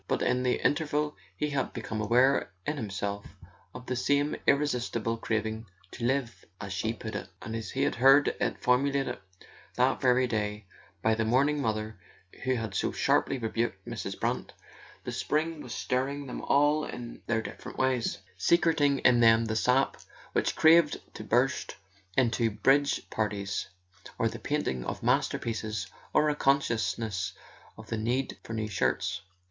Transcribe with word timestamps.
But 0.07 0.23
in 0.23 0.41
the 0.41 0.57
in¬ 0.57 0.73
terval 0.73 1.13
he 1.37 1.51
had 1.51 1.73
become 1.73 2.01
aware 2.01 2.51
in 2.65 2.75
himself 2.77 3.23
of 3.71 3.85
the 3.85 3.95
same 3.95 4.31
[224] 4.33 4.33
A 4.33 4.33
SON 4.33 4.33
AT 4.33 4.33
THE 4.33 4.49
FRONT 4.49 4.57
irresistible 4.57 5.17
craving 5.17 5.65
to 5.91 6.05
"live," 6.05 6.45
as 6.59 6.73
she 6.73 6.91
put 6.93 7.13
it, 7.13 7.29
and 7.43 7.55
as 7.55 7.69
he 7.69 7.83
had 7.83 7.93
heard 7.93 8.29
it 8.29 8.63
formulated, 8.63 9.19
that 9.75 10.01
very 10.01 10.25
day, 10.25 10.65
by 11.03 11.13
the 11.13 11.23
mourn¬ 11.23 11.51
ing 11.51 11.61
mother 11.61 11.99
who 12.43 12.55
had 12.55 12.73
so 12.73 12.91
sharply 12.91 13.37
rebuked 13.37 13.85
Mrs. 13.87 14.19
Brant. 14.19 14.53
The 15.03 15.11
spring 15.11 15.61
was 15.61 15.71
stirring 15.71 16.25
them 16.25 16.41
all 16.41 16.83
in 16.83 17.21
their 17.27 17.43
different 17.43 17.77
ways, 17.77 18.17
secreting 18.39 18.97
in 19.05 19.19
them 19.19 19.45
the 19.45 19.55
sap 19.55 19.97
which 20.33 20.55
craved 20.55 20.99
to 21.13 21.23
burst 21.23 21.75
into 22.17 22.49
bridge 22.49 23.07
parties, 23.11 23.67
or 24.17 24.27
the 24.27 24.39
painting 24.39 24.83
of 24.83 25.03
masterpieces, 25.03 25.85
or 26.11 26.27
a 26.27 26.35
consciousness 26.35 27.33
of 27.77 27.89
the 27.89 27.97
need 27.97 28.39
for 28.43 28.53
new 28.53 28.67
shirts. 28.67 29.21